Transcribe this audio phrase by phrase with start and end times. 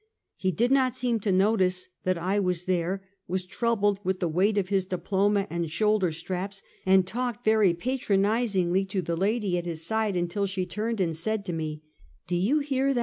[0.35, 4.57] He did not seem to notice that I was there, was troubled with the weight
[4.57, 9.85] of his diploma and shoulder straps, and talked very patronizingly to the lady at his
[9.85, 11.83] side, until she turned, and said to me:"
[12.27, 12.99] Do you hear that?"